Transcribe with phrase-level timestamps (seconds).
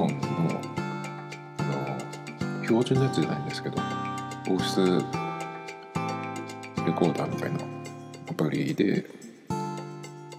[0.00, 0.60] iPhone の
[1.58, 3.76] あの標準のやつじゃないんですけど
[4.46, 4.80] ボイス
[6.86, 7.58] レコーダーみたいな
[8.30, 9.04] アプリで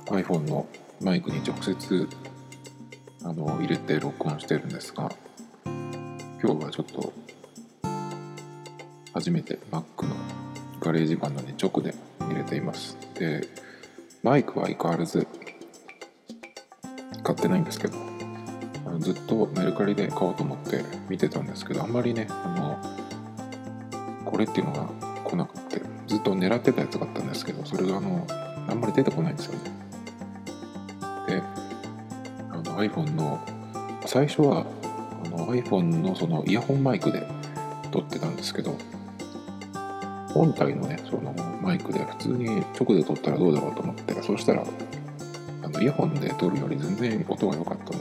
[0.07, 0.67] iPhone の
[1.01, 2.09] マイクに直接
[3.23, 5.11] あの入れて録音してるんですが
[5.65, 7.13] 今日はちょっと
[9.13, 10.15] 初めて Mac の
[10.79, 12.97] GarageBand に直で入れています。
[13.13, 13.47] で
[14.23, 15.27] マイクは相変わらず
[17.23, 18.10] 買ってないんですけど
[19.01, 24.87] ずっとメルカリで買おうと思って見てたんですけどあんまりねあのこれっていうのが
[25.23, 28.25] 来なくてずっと狙ってたやつがあったんですけどそれがあの
[28.69, 29.59] あんまり出てこないんですよね。
[31.27, 31.41] で
[32.51, 33.39] あの iPhone の
[34.05, 34.65] 最初は
[35.25, 37.27] あの iPhone のそのイヤホンマイクで
[37.91, 38.77] 撮ってたんですけど
[40.33, 44.63] 本体のねそのマイクで普通に直で撮ったらどうだろうと思ってそしたら
[45.63, 48.00] あのイヤホンで撮るより全然音が良かったの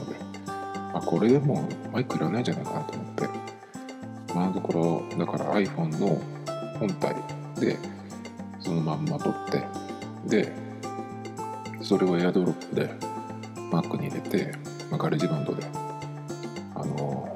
[1.05, 3.51] これでもマイクいらないんじゃないかなと思って。
[4.31, 6.21] 今のところだから iPhone の
[6.79, 7.15] 本体
[7.59, 7.77] で
[8.61, 9.65] そのまんま撮って
[10.25, 10.53] で
[11.81, 12.89] それを AirDrop で
[13.71, 14.53] Mac に入れて、
[14.89, 15.65] ま、 GarageBand で
[16.75, 17.35] あの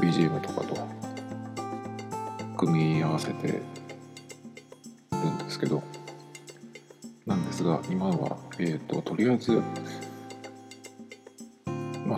[0.00, 0.74] BGM とかと
[2.56, 3.60] 組み合わせてる
[5.18, 5.82] んですけど。
[7.24, 9.62] なんですが今は、えーと、とりあえず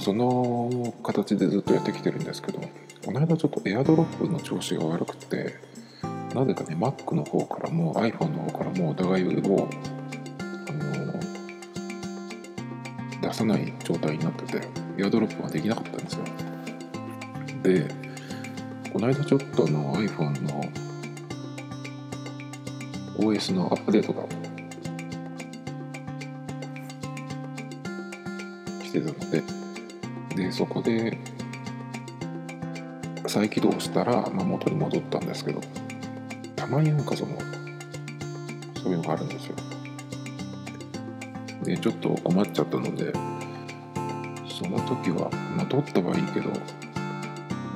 [0.04, 2.60] その形でずっとやってきてるんですけど
[3.06, 5.58] この間ちょっとエアドロップの調子が悪くて
[6.34, 11.20] なぜかね Mac の方からも iPhone の方からもお互いをあの
[13.22, 14.68] 出さない状態になってて
[14.98, 16.24] エアドロップができなかったんですよ。
[17.62, 17.88] で
[18.92, 20.62] この間ちょっとあの iPhone の
[23.16, 24.24] OS のアップデートが
[28.82, 29.63] 来てたので
[30.36, 31.18] でそこで
[33.26, 35.60] 再起動したら、まあ、元に戻ったんですけど
[36.56, 37.38] たまになんかその
[38.82, 39.56] そういうのがあるんですよ。
[41.62, 43.12] でちょっと困っちゃったので
[44.46, 46.58] その時は、まあ、取ったはいいけど、え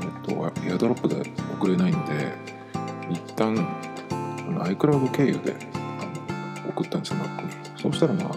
[0.06, 1.16] っと、エアドロップで
[1.54, 2.32] 送れないんで
[3.10, 3.56] 一旦
[4.10, 4.14] あ
[4.50, 5.56] の iCloud 経由で
[6.68, 7.52] 送ったんですよ Mac に。
[7.80, 8.30] そうしたらま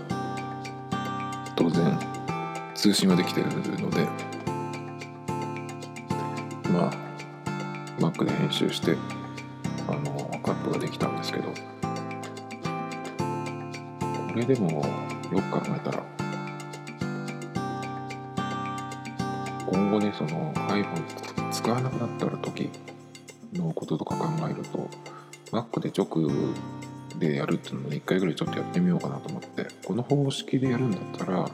[0.91, 2.20] あ当然
[2.81, 4.07] 通信はできてるので
[6.71, 6.91] まあ
[7.99, 8.97] Mac で編集して
[9.87, 11.53] あのカットができたんですけどこ
[14.35, 14.83] れでも
[15.31, 16.03] よく考えたら
[19.67, 22.71] 今後ねその iPhone 使わなくなったら時
[23.53, 24.89] のこととか考えると
[25.51, 26.27] Mac で直
[27.19, 31.47] でやるっていうのを1回ぐらいちょっとやってみようかなと思ってこの方式でやるんだったら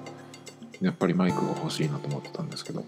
[0.81, 2.83] やっぱりマイクが欲しいなと思ってたんですけど。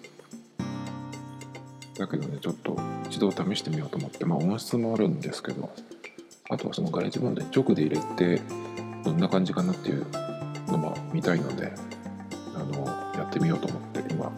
[1.99, 2.77] だけどねちょっと
[3.09, 5.69] 一度試してみようと思ってまあ音質もあるんですけど
[6.49, 8.41] あとはその GarageBand に直で入れて
[9.03, 10.05] どんな感じかなっていう
[10.67, 11.73] のも見たいので
[12.55, 12.85] あの
[13.15, 14.31] やってみようと思って今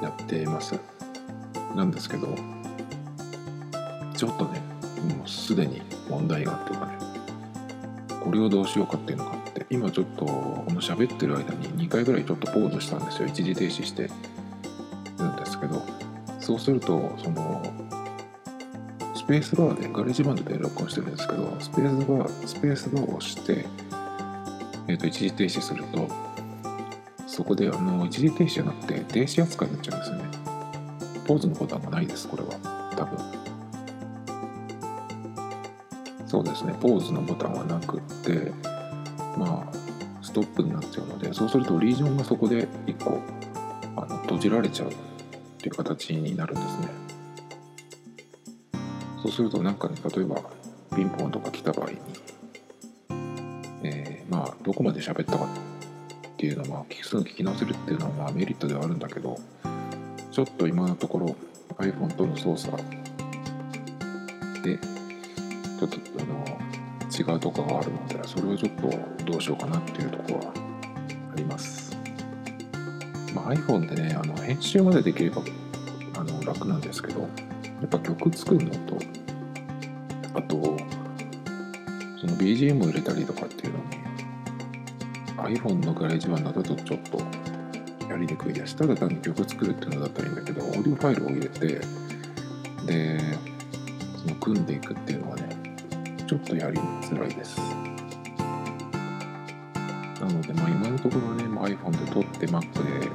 [0.00, 0.78] やっています。
[1.74, 2.28] なんですけど
[4.16, 4.60] ちょっとね
[5.18, 6.98] もうすでに問題があってかね
[8.24, 13.28] これをどうしようかっていうのがて今ちょっとこの喋ってる間に2回ぐらいちょっとポーズしたんですよ。
[13.28, 14.10] 一時停止して。
[15.18, 15.82] るんですけど。
[16.40, 17.62] そうするとその
[19.14, 23.66] スペースバーで GarageBand で録音してるんですけどスペースバースペースバーを押して、
[24.86, 26.08] えー、と一時停止すると
[27.26, 30.24] そこであの一時停止じゃなくて停止扱いになっちゃうんですよね。
[31.26, 32.50] ポーズのボタンがないですこれは。
[32.96, 33.18] 多分。
[36.28, 36.72] そうですね。
[36.80, 38.52] ポーズのボタンはなくって
[39.36, 39.76] まあ
[40.22, 43.20] ストップになっちゃうのでそうするとリージョンがそこで1個
[43.96, 44.94] あの閉じられちゃうっ
[45.58, 46.88] ていう形になるんですね。
[49.22, 50.36] そうするとなんかね例えば
[50.94, 51.98] ピンポンとか来た場合に、
[53.82, 55.48] えー、まあどこまで喋ったかっ
[56.36, 59.36] ていうのはすぐ聞き直せるっていうのはまあメリットではあるんだけど
[60.30, 61.36] ちょっと今のところ
[61.78, 62.76] iPhone との操作
[64.62, 66.65] でちょっとあの
[67.16, 70.52] 違うとこがあるのでそれをちょっとどうしようかなっていうとこは
[71.32, 71.96] あります、
[73.34, 75.42] まあ、iPhone でねあの編集までできれば
[76.18, 77.26] あの楽なんですけどや
[77.86, 78.98] っぱ曲作るのと
[80.34, 80.56] あと
[82.20, 83.78] その BGM を入れたりとかっていうの
[85.50, 87.18] に iPhone の GarageBand だとちょっと
[88.06, 88.54] ややりにくい。
[88.54, 91.66] ですただ単に曲作るっていうのだったらいいんだけどオーディオファイルを入れて
[92.86, 93.20] で
[94.16, 95.65] その組んでいくっていうのはね
[96.26, 97.58] ちょっとやりづらいです。
[100.20, 103.08] なのでまあ今のところね、まあ、iPhone で撮って Mac で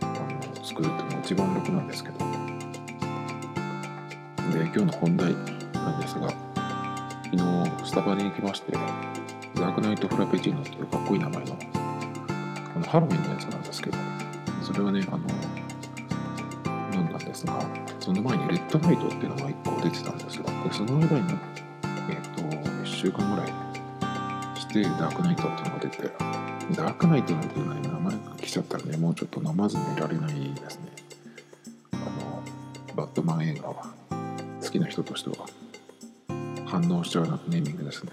[0.00, 2.18] あの作るっていうのが一番楽なんですけど。
[4.52, 5.34] で今日の本題
[5.74, 6.28] なんですが
[7.24, 11.58] 昨日スタバに行きましてダークナイトフラペチーノっていうかっこいい名前の
[12.74, 13.98] あのハロウィンのやつなんですけど
[14.62, 15.18] それはねあの
[16.94, 17.60] 飲んだんですが
[18.00, 20.44] その前にレッドナイトっていうのが1個出てたんですよ。
[20.44, 21.55] でその間にえっ、と1
[22.96, 23.52] 週間ぐらい
[24.58, 26.02] してダークナイトっていうのが出て
[26.74, 30.92] ダークナイトなんていうのは、ね、名前が来ちゃったらねもうちょっと飲まずにいられないですね。
[31.92, 32.42] あの
[32.96, 33.92] バットマン映画は
[34.62, 35.46] 好きな人としては
[36.64, 38.12] 反応しちゃうネーミングですね。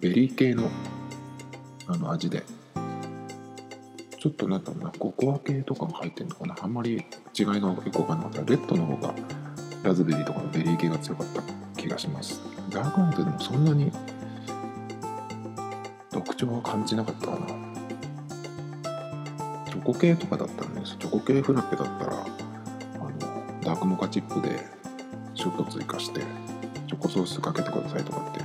[0.00, 0.70] ベリー系の
[1.88, 2.42] あの味で
[4.18, 6.56] ちょっとなんだろうなココア系とかが入ってるのかな。
[6.58, 7.04] あんまり
[7.38, 9.14] 違いがよくわかんなかったレッドの方が
[9.82, 11.42] ラズベリーとかのベリー系が強かった
[11.80, 12.47] 気がします。
[12.70, 13.90] ダークナイトでもそんなに
[16.10, 17.46] 特徴は感じなかったかな。
[19.70, 22.24] チョコ系とかだったらねチョコ系フラッペだったらあ
[22.98, 24.66] のダークモカチップで
[25.34, 26.20] ちょっと追加して
[26.88, 28.40] チョコソースかけてくださいとかって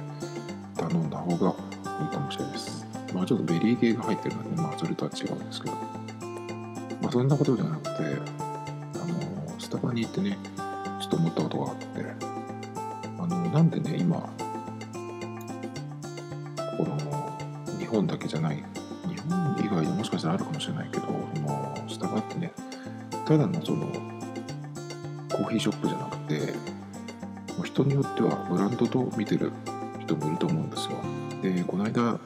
[0.79, 1.55] 頼んだ方が
[2.01, 2.85] いいかもしれないです。
[3.13, 5.75] まあちょっとベリー系が入ってるのでまあそれとは違うんですけど。
[7.01, 7.97] まあそんなことじゃなくてあ
[9.05, 10.37] のスタバに行ってね
[11.01, 12.22] ちょっと思ったことがあって
[13.53, 14.17] なんでね今
[16.75, 18.55] この日本だけじゃない
[19.07, 21.05] 日本以外でもしかしたらあるかもしれないけど
[21.35, 22.51] そのスタバってね
[23.27, 23.85] ただのその
[25.31, 26.53] コーヒーショップじゃなくて
[27.63, 29.51] 人によってはブランドと見てる
[30.00, 30.97] 人もいると思うんですよ。
[31.44, 32.19] でこの間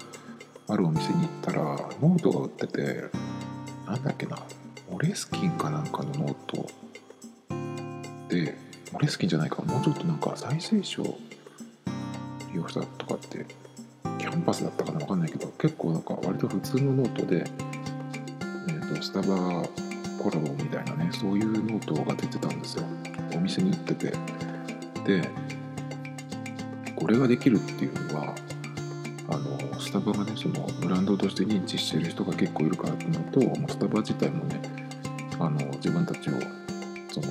[0.70, 1.62] あるお店に行ったら
[2.02, 3.04] ノートが売ってて
[3.86, 4.38] なんだっけな
[4.90, 6.68] モレスキンかなんかのノート
[8.30, 11.12] でモレスキンじゃないかもうちょっとなんか再生紙利
[12.56, 13.46] 用したとかって
[14.20, 15.00] キャンパスだったかな？
[15.00, 17.46] 分かんないけど結構なんか割と普通のノートで、
[18.70, 19.28] えーと、スタバ
[20.24, 22.84] コラボみたいなねそういうノートが出てたんですよ。
[23.36, 24.14] お店に売ってて。
[25.06, 25.30] で
[26.96, 28.36] これができるっていうのは
[29.30, 34.60] あのスタバがねそのブランドとして認知してる人が結構いるからっていうのとスタバ自体もね
[35.40, 36.34] あの自分たちを
[37.12, 37.28] その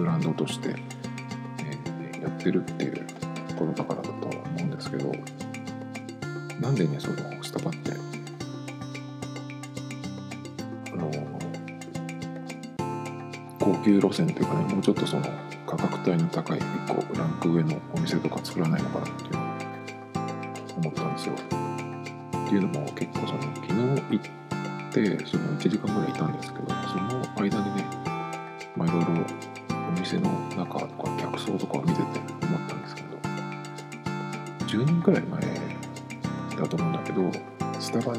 [0.00, 0.74] ブランドとして、
[1.58, 3.06] えー、やってるっていう
[3.54, 5.12] ことだからだと思うんですけど
[6.58, 7.92] なんでねそのスタバって
[10.92, 11.10] あの
[13.58, 15.26] 高級路線っていうかねもうちょっとその
[15.66, 19.30] 価格帯の高い一個ランク上のお店とか作らないのかなっていう
[20.78, 21.34] 思ったんですよ。
[21.34, 27.99] っていうのも結構その昨日行ってその1時間ぐらいいたんですけどその間にね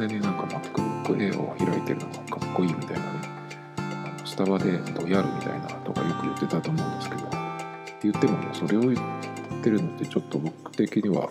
[0.01, 3.21] スタバでなんか MacBook Air を開いてるのがかっこいいみたいなね
[4.25, 7.21] スタバでどやるみたいなとかよく言ってたと思うんですけど
[8.01, 11.29] 言ってもねそれを言ってるのってちょっと僕的には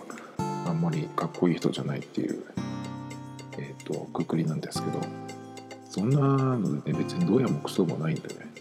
[0.65, 2.45] あんまりかっこいい人じゃないっていう、
[3.57, 5.01] えーと、くくりなんですけど
[5.89, 8.51] そんなのでね別にどうやもクソもないんでね。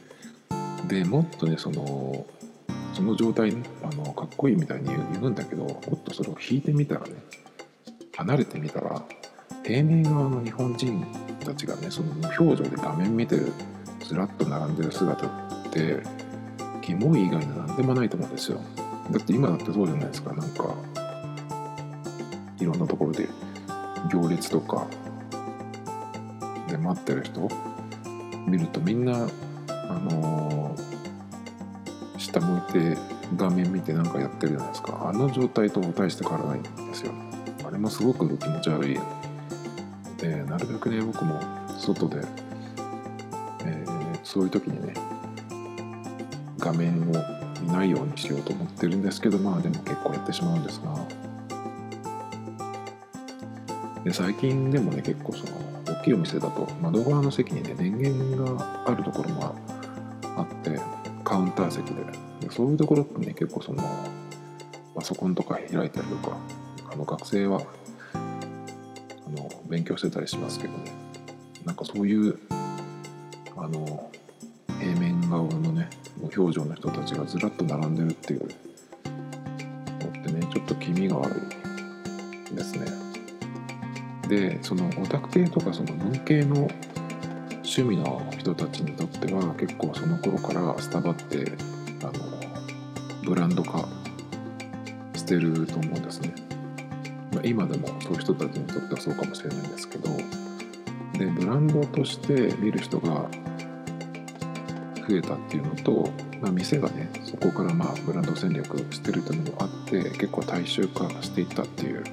[0.88, 2.26] でもっとねその
[2.94, 3.52] その状態
[3.84, 7.14] あのかっこいいみたいに言うんだけどもっとそれを引いてみたらね
[8.16, 9.04] 離れてみたら
[9.64, 11.06] 平面側の日本人
[11.44, 13.52] たちがねその無表情で画面見てる
[14.04, 15.30] ずらっと並んでる姿っ
[15.70, 16.02] て
[16.82, 18.60] キモい以外の何でもないと思うんですよ。
[19.10, 20.32] だって今だってそうじゃないですか。
[20.32, 20.74] なんか
[22.58, 23.28] いろんなところで
[24.10, 24.86] 行列とか
[26.68, 27.48] で待ってる人
[28.46, 29.28] 見るとみんな
[29.68, 32.96] あのー、下向いて
[33.36, 35.08] 画面見てなんかやってるじゃないですか。
[35.08, 37.12] あの状態と大して変わらないんですよ。
[37.64, 38.98] あれもすごく気持ち悪い。
[40.20, 41.40] でなるべくね僕も
[41.78, 42.18] 外で、
[43.64, 44.94] えー、そういう時にね
[46.58, 47.14] 画面を
[47.62, 50.94] 見ないようにしようと思ってるんですけどまあでも結構やってしまうんですが。
[54.04, 55.52] で最近でもね結構その
[55.86, 59.54] 大きいお店だと窓側の席にね電源があるところも
[60.36, 60.80] あって
[61.22, 62.30] カウンター席で。
[62.40, 63.82] でそういうところってね結構その
[64.94, 66.36] パソコンとか開いたりとか
[66.92, 67.62] あの学生は
[69.70, 70.92] 勉強してたりしますけどね
[71.64, 72.38] なんかそういう
[73.56, 74.10] あの
[74.80, 81.36] 平面側のね無表情の人たちがずらっと並んでるっていうのってねちょっと気味が悪
[82.52, 82.86] いですね
[84.28, 86.68] でそのオタク系とかその文系の
[87.62, 91.52] 趣味の人たちにとっては結構その頃からスタバって
[92.02, 92.12] あの
[93.24, 93.86] ブランド化
[95.14, 96.49] してると思うんですね。
[97.42, 100.08] あ、今でもそういう人たちにとってはそうかもしれないんですけど
[101.18, 103.28] でブランドとして見る人が
[105.08, 112.04] 増えたっていうのと、まあ、店がねそこからまあブランド戦略してるっていうのもあって結構大衆化していったっていう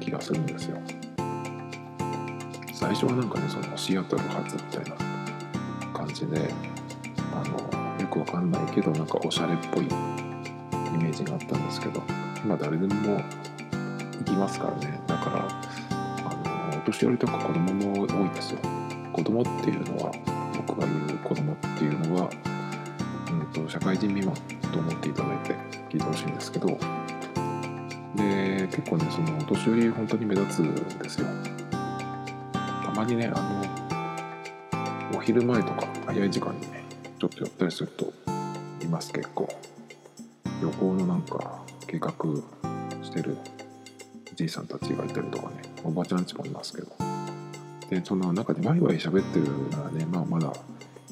[0.00, 0.78] 気がするんですよ。
[2.72, 4.96] 最初はなんかねそのシアトル発みたいな
[5.92, 6.50] 感じで
[7.34, 9.88] あのよくわかんないけどなんかおしゃれっぽいイ
[10.96, 12.02] メージがあったんですけど
[12.42, 13.22] 今誰でも
[14.30, 15.00] 行きますからね。
[15.06, 15.48] だから
[15.90, 18.60] あのお年寄りとか子供も多いですよ。
[19.12, 20.12] 子供っていうのは
[20.56, 22.30] 僕が言う子供っていうのは、
[23.30, 24.34] うん、と社会人未満
[24.72, 25.54] と思っていただいて
[25.90, 26.78] 聞いてほしいんですけど。
[28.16, 31.26] で結構ねそのお年寄り本当に目立つんですよ。
[32.52, 33.40] たまにねあ
[35.12, 36.84] のお昼前とか早い時間にね
[37.18, 38.12] ちょっと寄ったりすると
[38.82, 39.48] います結構。
[40.60, 42.12] 旅行のなんか計画
[43.02, 43.38] してる
[44.40, 46.88] じいさんたちがいたりとかねおばちゃんちもいますけど。
[47.90, 50.50] でその中でワイワイ喋ってるならねまあまだ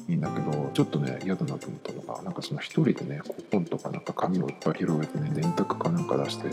[0.07, 3.21] いいんだけどちょっとね嫌だなと思ったのがなんかその一人でね
[3.51, 6.47] 本とかなんか紙をいっぱい広げてね電卓かなんか出して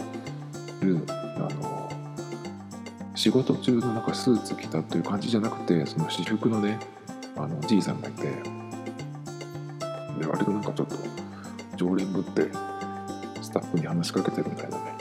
[0.83, 1.13] るあ
[1.55, 1.89] の
[3.15, 6.81] 仕事中のなんかスーツ着たという感じじゃなくてその私服のね
[7.37, 8.31] あのじいさんがいてで
[10.27, 10.97] 割となんかちょっと
[11.77, 12.51] 常連ぶって
[13.41, 14.97] スタッフに話しかけてるみたいなね。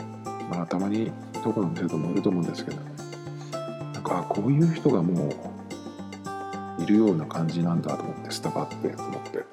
[0.49, 1.11] まあたまに
[1.45, 2.77] どこの店ともいると思うんですけど。
[3.93, 5.29] なんかこういう人がも
[6.79, 9.45] ういるような感じなんだと思ってスタバって思って。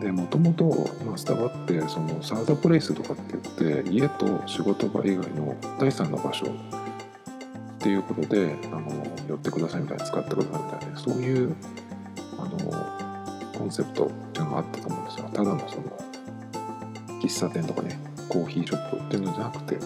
[0.00, 6.50] でもともとスタバってそのサードプレイスとかって言って家と仕事場以外の第三の場所っ
[7.78, 11.56] ていうことであの寄ってくださいみたいな使ってくださいみたいなそういう
[12.38, 15.30] あのコンセプトっていうのがあったと思うんですよ。
[15.32, 15.82] ただのその
[17.22, 17.98] 喫茶店とかね
[18.28, 19.78] コーヒーショップっていうのじゃなくて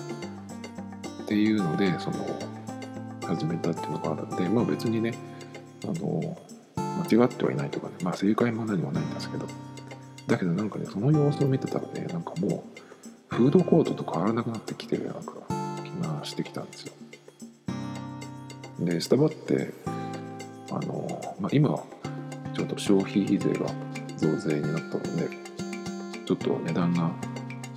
[1.31, 2.27] っていうのでその
[3.25, 5.15] 始めたっていうのがあるんでまあ別にね
[5.85, 6.37] あの
[7.09, 9.47] 間違ってはいないとかねまあ正解も何もないんですけど
[10.27, 12.65] だけどなんかねその様子を見てたらねなんかも
[13.31, 16.93] うフードコートと変わらなくなってきてるような気がしてきたんですよ。
[18.81, 19.73] でスタバって
[20.73, 21.81] あの、まあ、今
[22.55, 23.67] ちょっと消費税が
[24.17, 25.29] 増税になったので
[26.27, 27.13] ちょっと値段が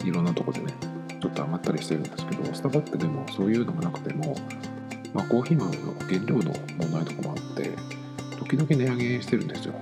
[0.03, 0.74] いろんなとこでね
[1.24, 4.36] ちょっと上がったりしてるんですけどスタバってでもそういうのがなくても、
[5.13, 7.72] まあ、コーヒー豆の原料の問題とかもあって
[8.38, 9.74] 時々値上げしてるんですよ。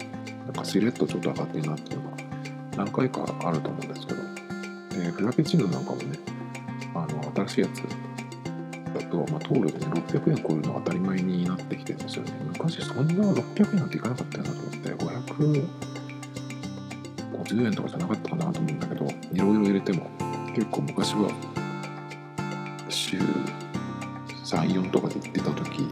[0.45, 2.17] なんかしれっとちょっと上がってるなっていうのが
[2.77, 4.21] 何回かあると思うんですけど。
[5.01, 6.19] でフラペチーノなんかもね
[6.93, 7.81] あの新しいやつ
[8.93, 12.31] だと、まあ、トールでね600円超えるのが当たり前になってきてるんですよね。
[12.50, 20.20] 昔そんな600円なんていかなかったよなと思って550円とかじゃなかったかなと思うんだけどいろいろ入れても
[20.53, 21.29] 結構昔は
[22.89, 23.17] 週
[24.43, 25.89] 34とかで行ってた時も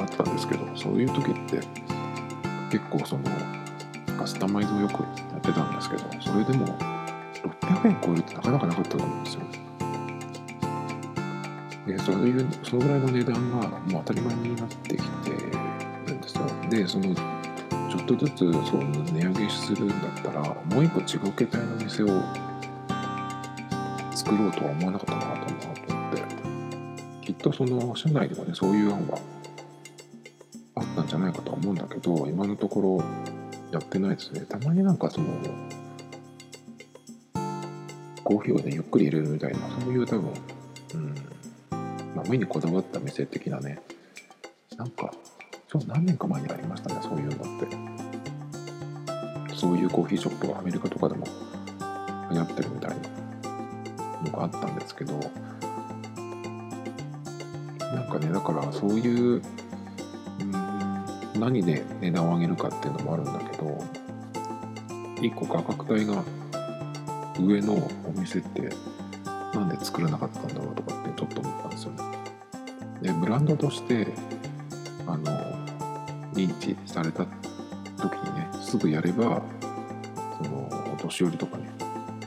[0.00, 1.60] あったんですけどそういう時って
[2.70, 3.22] 結構その
[4.18, 5.08] カスタマイズをよくや
[5.38, 6.66] ってたんですけどそれでも
[7.60, 9.42] 600円超えるってなかなかなかったと思うんですよ。
[11.86, 16.46] でそういうそのぐらいの値段がもう当たり前になってきてるんですよ。
[16.68, 22.08] でそのちょっとずつその値上げするんだったらもう一個違う形態の店を
[24.26, 25.76] 作ろうとは思わなかったなと思っ
[27.20, 29.18] てきっとその社内でもねそういう案は
[30.74, 33.04] あったんじゃないかとは思うんだけど今のところ
[33.70, 34.40] やってないですね。
[34.40, 35.28] たまになんかその
[38.24, 40.32] コーヒーをねゆっくり入れるみたいなそういう多分
[40.94, 41.14] うん
[42.16, 43.80] まあ目にこだわった店的なね
[44.76, 45.12] なんか
[45.68, 49.54] ちょ何年か前にありましたねそういうのって。
[49.54, 51.24] そういうコーヒーショップがアメリカとかでも
[52.30, 53.25] 流行ってるみたいな。
[54.24, 55.18] のがあったんですけど
[57.80, 59.42] なんかねだからそういう
[60.40, 60.52] うん
[61.38, 63.84] 何で値段を上げるかっていうのもあるんだけど
[65.16, 66.22] 1個価格帯が
[67.40, 68.70] 上のお店って
[69.54, 72.02] なんで作らなかったんだろうとかってちょっと思ったんですよね。
[73.02, 74.08] でブランドとして
[75.06, 75.24] あの
[76.32, 77.26] 認知された
[77.96, 79.42] 時にねすぐやれば
[80.38, 81.70] そのお年寄りとかね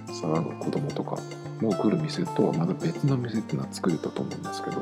[0.07, 1.17] 騒ぐ子供とか
[1.61, 4.77] もう来る店とはまた別の店っていうのは作れたと思うんですけど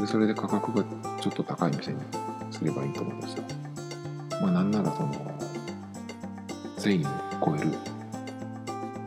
[0.00, 0.84] でそれで価格が
[1.20, 2.00] ちょっと高い店に
[2.50, 3.44] すればいいと思うんですよ。
[4.42, 5.12] まあなんならその
[6.78, 7.02] 1000円
[7.44, 7.70] 超える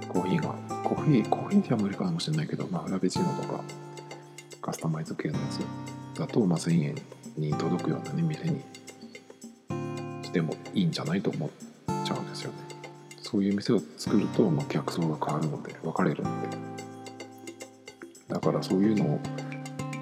[0.08, 3.64] コーヒーがコーヒーコーヒーじゃ無理かもしれないけどまあフラペチーノとか
[4.62, 6.96] カスタマイズ系のやつだと、まあ、1000円
[7.38, 8.62] に届くようなね店に
[10.24, 11.69] してもいいんじゃないと思っちゃうんですよね
[13.30, 16.58] そういう店を作ると、まあ、客層が変わるので分かれるので。
[18.28, 19.20] だからそういうのを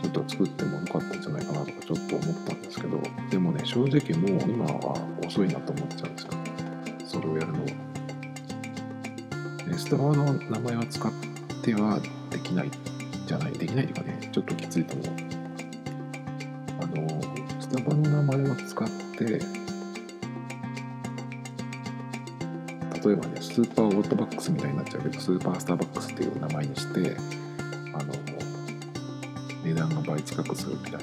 [0.02, 6.32] ちょっと作ってもよかったんじゃないかなとかちょっと思ったんですけどでもね正直もう今は遅いなと思っちゃうんですよ。
[7.06, 7.68] それをやるのは
[9.78, 11.12] スタバの名前を使っ
[11.64, 12.72] てはできない
[13.26, 13.54] じゃない。
[13.54, 15.08] できないというかねちょっときついと思う。
[16.82, 17.22] あの
[17.62, 19.40] スタバの名前を使って
[23.08, 27.16] 例えばねスーパーオートバックスみたいになっちゃうけどスーパースターバックスっていう名前にして
[27.94, 28.14] あの
[29.64, 31.00] 値段が倍近くするみたいな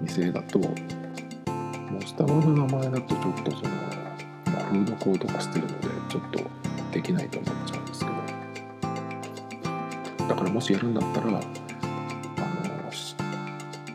[0.00, 0.68] 店だとも
[2.00, 3.70] うスタバの名前だとちょっとその、
[4.46, 6.40] まあ、フードコート化してるのでちょっと
[6.90, 8.10] できないと思っちゃうんですけど。
[10.28, 11.40] だからもしやるんだったらあの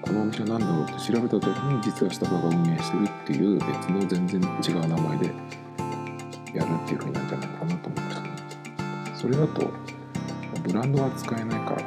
[0.02, 5.32] このお店なんだろうって調べた時に実はスタバが運営してるっていう別の全然違う名前で
[6.56, 8.30] やるっていう風になるんじゃないかなと思うんですね。
[9.16, 9.72] それだと
[10.64, 11.84] ブランドは使えないから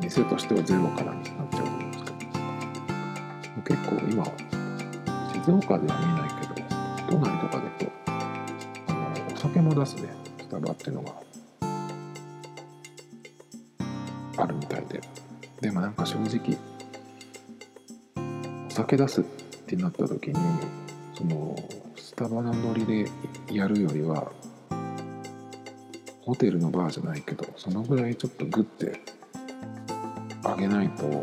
[0.00, 1.62] 店としてはゼロからになっちゃう。
[1.62, 2.16] と思うんですけど
[3.64, 4.24] 結構今
[5.44, 6.54] 静岡では見ないけど
[7.10, 7.86] 都内とかだと
[8.88, 10.08] あのお酒も出すね
[10.38, 11.12] スタバっていうのが
[14.38, 15.00] あるみたいで。
[15.60, 16.58] でもなんか正直
[18.68, 19.24] お酒出すっ
[19.66, 20.34] てなった時に
[21.14, 21.56] その
[22.16, 23.10] スタバのノリで
[23.52, 24.32] やるよりは
[26.22, 29.02] ホテルのバーじゃないけどそのぐらいちょっとグッて
[30.42, 31.22] 上げないとやっ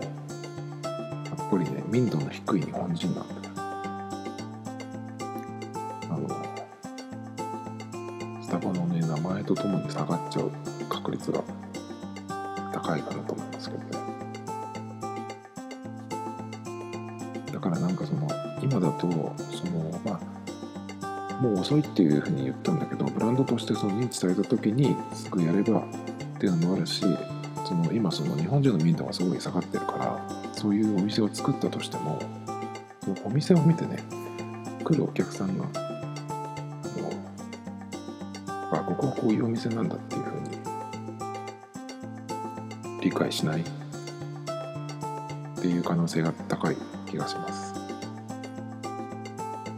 [1.49, 3.35] ぱりね民度の低い日本人なんだ
[6.11, 6.29] あの
[8.43, 10.51] スタバのね名前とともに下がっちゃう
[10.87, 11.43] 確率が
[12.71, 13.89] 高いかなと思いますけどね。
[17.51, 18.27] だからなんかその
[18.61, 20.19] 今だとそのまあ
[21.43, 25.83] もう遅いっていうふうに言ったんだけどブランドとしてその認知された時にすぐやればっ
[26.39, 27.03] ていうのもあるし
[27.65, 32.17] その今その日本人の民度がすごい下がってるからそういうお店を作ったとしても
[33.03, 33.97] そのお店を見てね
[34.85, 35.65] 来るお客さんが
[38.71, 40.47] あここはこういうお店なんだっていうふうに
[43.01, 43.63] 理解しないっ
[45.61, 47.62] ていう可能性が高い気がします。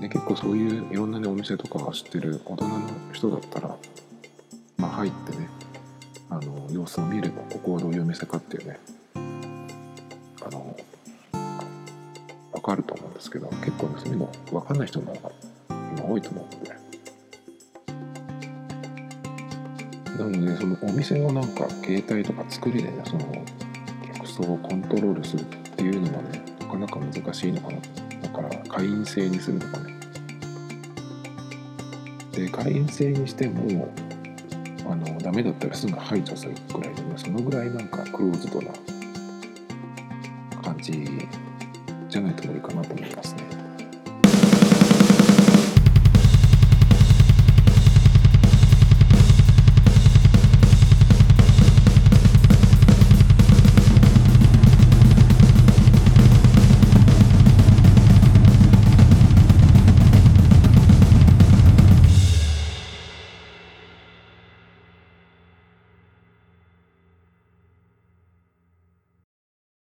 [0.06, 2.80] で結構そういういろんなねお店とか知ってる大人の
[3.12, 3.76] 人だったら
[4.78, 5.50] まあ入ってね
[6.30, 8.80] あの様子を見ればここはどういうお店かっていうね
[9.16, 10.78] あの
[12.54, 15.32] 分かると思うんですけど結構ねそういうの分かんない人の方が
[15.98, 16.76] 今多いと思うので。
[20.20, 23.46] なのでそのお店のなんか携帯とか作りでねその
[24.14, 27.80] 客層をコントロールするっていうのもねなかなか難しいのかな。
[28.22, 29.95] だから会員制にするとかね。
[32.36, 33.90] で会員制にしても
[34.88, 38.72] あのダメだったらすぐ排除するくらいの、そのぐらいなんかクローズドな
[40.62, 41.08] 感じ
[42.10, 43.45] じゃないと無理かなと思いますね。